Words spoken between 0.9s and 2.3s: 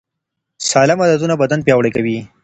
عادتونه بدن پیاوړی کوي.